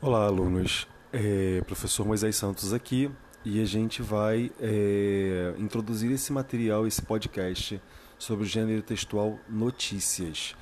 Olá, 0.00 0.26
alunos. 0.26 0.86
É, 1.12 1.60
professor 1.66 2.06
Moisés 2.06 2.36
Santos 2.36 2.72
aqui 2.72 3.10
e 3.44 3.60
a 3.60 3.64
gente 3.64 4.00
vai 4.00 4.48
é, 4.60 5.52
introduzir 5.58 6.12
esse 6.12 6.32
material, 6.32 6.86
esse 6.86 7.02
podcast 7.02 7.82
sobre 8.16 8.44
o 8.44 8.46
gênero 8.46 8.80
textual 8.80 9.40
notícias. 9.48 10.54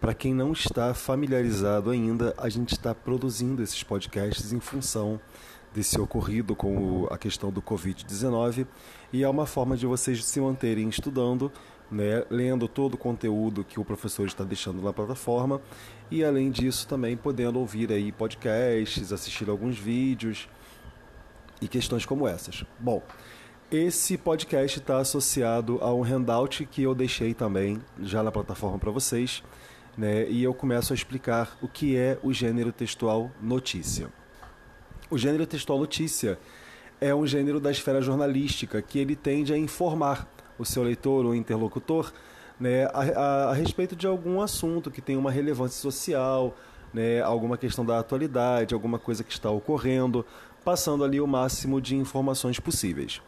Para 0.00 0.14
quem 0.14 0.32
não 0.32 0.52
está 0.52 0.94
familiarizado 0.94 1.90
ainda, 1.90 2.34
a 2.38 2.48
gente 2.48 2.72
está 2.72 2.94
produzindo 2.94 3.62
esses 3.62 3.82
podcasts 3.82 4.50
em 4.50 4.60
função 4.60 5.20
desse 5.74 6.00
ocorrido 6.00 6.56
com 6.56 7.06
a 7.10 7.18
questão 7.18 7.52
do 7.52 7.60
Covid-19 7.60 8.66
e 9.12 9.22
é 9.22 9.28
uma 9.28 9.44
forma 9.44 9.76
de 9.76 9.84
vocês 9.84 10.24
se 10.24 10.40
manterem 10.40 10.88
estudando, 10.88 11.52
né, 11.90 12.24
lendo 12.30 12.68
todo 12.68 12.94
o 12.94 12.98
conteúdo 12.98 13.64
que 13.64 13.80
o 13.80 13.84
professor 13.84 14.26
está 14.26 14.44
deixando 14.44 14.80
na 14.80 14.92
plataforma 14.92 15.60
e 16.10 16.24
além 16.24 16.50
disso 16.50 16.86
também 16.86 17.16
podendo 17.16 17.58
ouvir 17.58 17.90
aí 17.90 18.12
podcasts, 18.12 19.12
assistir 19.12 19.48
alguns 19.48 19.76
vídeos 19.76 20.48
e 21.60 21.66
questões 21.66 22.06
como 22.06 22.28
essas. 22.28 22.64
Bom, 22.78 23.02
esse 23.70 24.16
podcast 24.16 24.78
está 24.78 24.98
associado 24.98 25.78
a 25.80 25.92
um 25.92 26.02
handout 26.02 26.64
que 26.66 26.82
eu 26.82 26.94
deixei 26.94 27.34
também 27.34 27.80
já 28.00 28.22
na 28.22 28.30
plataforma 28.30 28.78
para 28.78 28.90
vocês, 28.90 29.42
né, 29.96 30.28
e 30.28 30.42
eu 30.42 30.54
começo 30.54 30.92
a 30.92 30.96
explicar 30.96 31.58
o 31.60 31.68
que 31.68 31.96
é 31.96 32.18
o 32.22 32.32
gênero 32.32 32.72
textual 32.72 33.30
notícia. 33.40 34.08
O 35.10 35.18
gênero 35.18 35.46
textual 35.46 35.78
notícia 35.78 36.38
é 37.00 37.14
um 37.14 37.26
gênero 37.26 37.58
da 37.58 37.70
esfera 37.70 38.00
jornalística 38.00 38.80
que 38.80 38.98
ele 38.98 39.16
tende 39.16 39.52
a 39.52 39.58
informar 39.58 40.28
o 40.60 40.64
seu 40.64 40.82
leitor 40.82 41.24
ou 41.24 41.34
interlocutor 41.34 42.12
né, 42.60 42.84
a, 42.92 43.00
a, 43.00 43.50
a 43.50 43.52
respeito 43.54 43.96
de 43.96 44.06
algum 44.06 44.42
assunto 44.42 44.90
que 44.90 45.00
tem 45.00 45.16
uma 45.16 45.30
relevância 45.30 45.80
social, 45.80 46.54
né, 46.92 47.22
alguma 47.22 47.56
questão 47.56 47.84
da 47.84 47.98
atualidade, 47.98 48.74
alguma 48.74 48.98
coisa 48.98 49.24
que 49.24 49.32
está 49.32 49.50
ocorrendo, 49.50 50.24
passando 50.62 51.02
ali 51.02 51.18
o 51.20 51.26
máximo 51.26 51.80
de 51.80 51.96
informações 51.96 52.60
possíveis. 52.60 53.22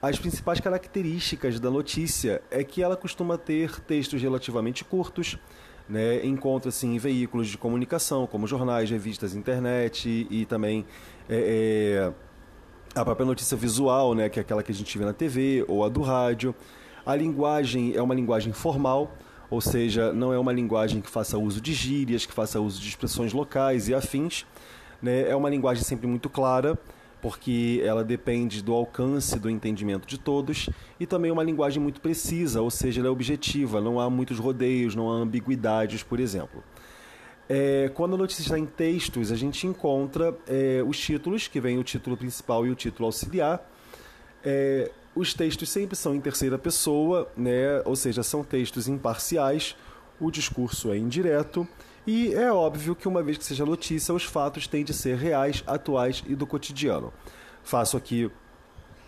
As 0.00 0.18
principais 0.18 0.60
características 0.60 1.58
da 1.58 1.70
notícia 1.70 2.40
é 2.50 2.62
que 2.62 2.82
ela 2.82 2.96
costuma 2.96 3.36
ter 3.36 3.80
textos 3.80 4.22
relativamente 4.22 4.84
curtos, 4.84 5.36
né, 5.88 6.24
encontra-se 6.24 6.86
em 6.86 6.96
veículos 6.96 7.48
de 7.48 7.58
comunicação, 7.58 8.24
como 8.24 8.46
jornais, 8.46 8.88
revistas, 8.88 9.34
internet 9.34 10.08
e, 10.08 10.42
e 10.42 10.46
também 10.46 10.86
é, 11.28 12.06
é, 12.06 12.12
a 12.94 13.04
própria 13.04 13.26
notícia 13.26 13.56
visual, 13.56 14.14
né, 14.14 14.28
que 14.28 14.38
é 14.38 14.42
aquela 14.42 14.62
que 14.62 14.72
a 14.72 14.74
gente 14.74 14.96
vê 14.98 15.04
na 15.04 15.12
TV 15.12 15.64
ou 15.68 15.84
a 15.84 15.88
do 15.88 16.02
rádio. 16.02 16.54
A 17.04 17.14
linguagem 17.14 17.94
é 17.94 18.02
uma 18.02 18.14
linguagem 18.14 18.52
formal, 18.52 19.16
ou 19.48 19.60
seja, 19.60 20.12
não 20.12 20.32
é 20.32 20.38
uma 20.38 20.52
linguagem 20.52 21.00
que 21.00 21.08
faça 21.08 21.38
uso 21.38 21.60
de 21.60 21.72
gírias, 21.72 22.26
que 22.26 22.32
faça 22.32 22.60
uso 22.60 22.80
de 22.80 22.88
expressões 22.88 23.32
locais 23.32 23.88
e 23.88 23.94
afins. 23.94 24.44
Né, 25.00 25.28
é 25.28 25.36
uma 25.36 25.48
linguagem 25.48 25.82
sempre 25.82 26.06
muito 26.06 26.28
clara 26.28 26.78
porque 27.20 27.82
ela 27.84 28.02
depende 28.02 28.62
do 28.62 28.72
alcance 28.72 29.38
do 29.38 29.50
entendimento 29.50 30.08
de 30.08 30.18
todos 30.18 30.68
e 30.98 31.06
também 31.06 31.30
uma 31.30 31.42
linguagem 31.42 31.82
muito 31.82 32.00
precisa, 32.00 32.62
ou 32.62 32.70
seja, 32.70 33.00
ela 33.00 33.08
é 33.08 33.10
objetiva, 33.10 33.80
não 33.80 34.00
há 34.00 34.08
muitos 34.08 34.38
rodeios, 34.38 34.94
não 34.94 35.10
há 35.10 35.14
ambiguidades, 35.16 36.02
por 36.02 36.18
exemplo. 36.18 36.62
É, 37.52 37.90
quando 37.94 38.14
a 38.14 38.16
notícia 38.16 38.42
está 38.42 38.56
em 38.56 38.64
textos, 38.64 39.32
a 39.32 39.34
gente 39.34 39.66
encontra 39.66 40.32
é, 40.46 40.84
os 40.86 40.96
títulos, 40.96 41.48
que 41.48 41.60
vem 41.60 41.78
o 41.78 41.82
título 41.82 42.16
principal 42.16 42.64
e 42.64 42.70
o 42.70 42.76
título 42.76 43.06
auxiliar. 43.06 43.60
É, 44.44 44.92
os 45.16 45.34
textos 45.34 45.68
sempre 45.68 45.96
são 45.96 46.14
em 46.14 46.20
terceira 46.20 46.56
pessoa, 46.56 47.28
né? 47.36 47.82
ou 47.84 47.96
seja, 47.96 48.22
são 48.22 48.44
textos 48.44 48.86
imparciais, 48.86 49.74
o 50.20 50.30
discurso 50.30 50.92
é 50.92 50.96
indireto 50.96 51.66
e 52.06 52.32
é 52.34 52.52
óbvio 52.52 52.94
que, 52.94 53.08
uma 53.08 53.20
vez 53.20 53.36
que 53.36 53.44
seja 53.44 53.66
notícia, 53.66 54.14
os 54.14 54.22
fatos 54.22 54.68
têm 54.68 54.84
de 54.84 54.94
ser 54.94 55.16
reais, 55.16 55.64
atuais 55.66 56.22
e 56.28 56.36
do 56.36 56.46
cotidiano. 56.46 57.12
Faço 57.64 57.96
aqui 57.96 58.30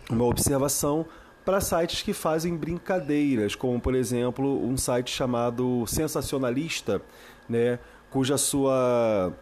uma 0.09 0.25
observação 0.25 1.05
para 1.45 1.61
sites 1.61 2.01
que 2.01 2.11
fazem 2.11 2.57
brincadeiras, 2.57 3.55
como 3.55 3.79
por 3.79 3.95
exemplo 3.95 4.65
um 4.65 4.75
site 4.75 5.11
chamado 5.11 5.85
Sensacionalista, 5.87 7.01
né, 7.47 7.79
cuja 8.13 8.37
sua 8.37 9.33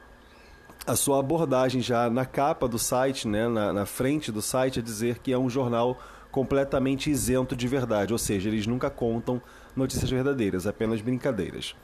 a 0.87 0.95
sua 0.95 1.19
abordagem 1.19 1.81
já 1.81 2.09
na 2.09 2.25
capa 2.25 2.69
do 2.69 2.79
site, 2.79 3.27
né, 3.27 3.47
na, 3.47 3.73
na 3.73 3.85
frente 3.85 4.31
do 4.31 4.41
site, 4.41 4.79
é 4.79 4.81
dizer 4.81 5.19
que 5.19 5.31
é 5.33 5.37
um 5.37 5.49
jornal 5.49 5.99
completamente 6.31 7.11
isento 7.11 7.53
de 7.53 7.67
verdade, 7.67 8.13
ou 8.13 8.17
seja, 8.17 8.47
eles 8.47 8.65
nunca 8.65 8.89
contam 8.89 9.41
notícias 9.75 10.09
verdadeiras, 10.09 10.65
apenas 10.65 11.01
brincadeiras. 11.01 11.75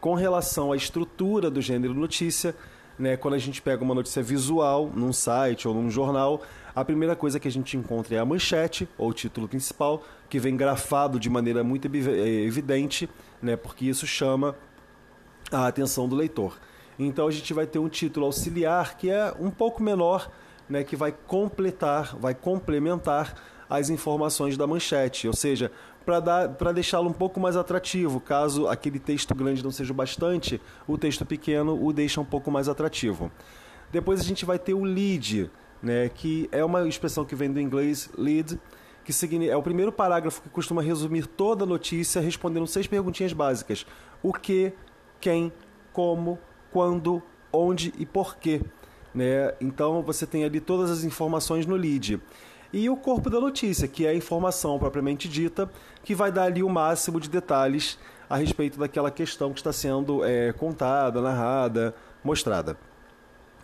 Com 0.00 0.14
relação 0.14 0.72
à 0.72 0.76
estrutura 0.76 1.48
do 1.48 1.62
gênero 1.62 1.94
notícia, 1.94 2.54
né, 2.98 3.16
quando 3.16 3.34
a 3.34 3.38
gente 3.38 3.62
pega 3.62 3.82
uma 3.82 3.94
notícia 3.94 4.22
visual 4.22 4.90
num 4.92 5.12
site 5.12 5.68
ou 5.68 5.74
num 5.74 5.88
jornal, 5.88 6.42
a 6.74 6.84
primeira 6.84 7.14
coisa 7.14 7.38
que 7.38 7.46
a 7.46 7.52
gente 7.52 7.76
encontra 7.76 8.16
é 8.16 8.18
a 8.18 8.24
manchete 8.24 8.88
ou 8.98 9.10
o 9.10 9.14
título 9.14 9.46
principal, 9.48 10.02
que 10.28 10.40
vem 10.40 10.56
grafado 10.56 11.20
de 11.20 11.30
maneira 11.30 11.62
muito 11.62 11.86
eh, 11.86 12.44
evidente, 12.44 13.08
né, 13.40 13.56
porque 13.56 13.86
isso 13.86 14.06
chama 14.06 14.56
a 15.50 15.66
atenção 15.66 16.08
do 16.08 16.16
leitor. 16.16 16.58
Então 16.98 17.28
a 17.28 17.30
gente 17.30 17.52
vai 17.52 17.66
ter 17.66 17.78
um 17.78 17.88
título 17.88 18.26
auxiliar 18.26 18.96
que 18.96 19.10
é 19.10 19.34
um 19.38 19.50
pouco 19.50 19.82
menor, 19.82 20.30
né, 20.68 20.82
que 20.82 20.96
vai 20.96 21.12
completar, 21.12 22.16
vai 22.16 22.34
complementar 22.34 23.34
as 23.68 23.90
informações 23.90 24.56
da 24.56 24.66
manchete, 24.66 25.26
ou 25.26 25.34
seja, 25.34 25.70
para 26.04 26.72
deixá-lo 26.72 27.08
um 27.08 27.12
pouco 27.12 27.40
mais 27.40 27.56
atrativo. 27.56 28.20
Caso 28.20 28.68
aquele 28.68 28.98
texto 28.98 29.34
grande 29.34 29.62
não 29.62 29.70
seja 29.70 29.92
o 29.92 29.96
bastante, 29.96 30.60
o 30.86 30.96
texto 30.96 31.26
pequeno 31.26 31.84
o 31.84 31.92
deixa 31.92 32.20
um 32.20 32.24
pouco 32.24 32.50
mais 32.50 32.68
atrativo. 32.68 33.30
Depois 33.90 34.20
a 34.20 34.24
gente 34.24 34.44
vai 34.44 34.58
ter 34.58 34.74
o 34.74 34.84
lead, 34.84 35.50
né, 35.82 36.08
que 36.08 36.48
é 36.50 36.64
uma 36.64 36.86
expressão 36.88 37.24
que 37.24 37.34
vem 37.34 37.52
do 37.52 37.60
inglês 37.60 38.08
lead, 38.16 38.58
que 39.04 39.48
é 39.48 39.56
o 39.56 39.62
primeiro 39.62 39.92
parágrafo 39.92 40.42
que 40.42 40.48
costuma 40.48 40.82
resumir 40.82 41.26
toda 41.26 41.62
a 41.62 41.66
notícia 41.66 42.20
respondendo 42.20 42.66
seis 42.66 42.88
perguntinhas 42.88 43.32
básicas: 43.32 43.86
o 44.20 44.32
que, 44.32 44.72
quem, 45.26 45.52
como, 45.92 46.38
quando, 46.70 47.20
onde 47.52 47.92
e 47.98 48.06
porquê. 48.06 48.62
Né? 49.12 49.52
Então 49.60 50.00
você 50.00 50.24
tem 50.24 50.44
ali 50.44 50.60
todas 50.60 50.88
as 50.88 51.02
informações 51.02 51.66
no 51.66 51.74
lead 51.74 52.22
e 52.72 52.88
o 52.88 52.96
corpo 52.96 53.28
da 53.28 53.40
notícia, 53.40 53.88
que 53.88 54.06
é 54.06 54.10
a 54.10 54.14
informação 54.14 54.78
propriamente 54.78 55.28
dita, 55.28 55.68
que 56.04 56.14
vai 56.14 56.30
dar 56.30 56.44
ali 56.44 56.62
o 56.62 56.68
máximo 56.68 57.18
de 57.18 57.28
detalhes 57.28 57.98
a 58.30 58.36
respeito 58.36 58.78
daquela 58.78 59.10
questão 59.10 59.52
que 59.52 59.58
está 59.58 59.72
sendo 59.72 60.24
é, 60.24 60.52
contada, 60.52 61.20
narrada, 61.20 61.92
mostrada. 62.22 62.78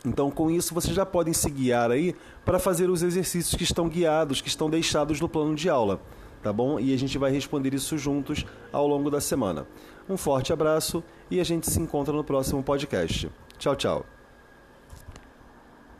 Então, 0.04 0.32
com 0.32 0.50
isso, 0.50 0.74
vocês 0.74 0.96
já 0.96 1.06
podem 1.06 1.32
se 1.32 1.48
guiar 1.48 1.92
aí 1.92 2.16
para 2.44 2.58
fazer 2.58 2.90
os 2.90 3.04
exercícios 3.04 3.54
que 3.54 3.62
estão 3.62 3.88
guiados, 3.88 4.40
que 4.40 4.48
estão 4.48 4.68
deixados 4.68 5.20
no 5.20 5.28
plano 5.28 5.54
de 5.54 5.68
aula, 5.68 6.00
tá 6.42 6.52
bom? 6.52 6.78
E 6.78 6.92
a 6.92 6.98
gente 6.98 7.16
vai 7.18 7.30
responder 7.30 7.74
isso 7.74 7.96
juntos 7.96 8.44
ao 8.72 8.86
longo 8.86 9.10
da 9.10 9.20
semana. 9.20 9.66
Um 10.08 10.16
forte 10.16 10.52
abraço 10.52 11.02
e 11.30 11.40
a 11.40 11.44
gente 11.44 11.70
se 11.70 11.80
encontra 11.80 12.12
no 12.12 12.24
próximo 12.24 12.62
podcast. 12.62 13.30
Tchau, 13.58 13.76
tchau. 13.76 14.21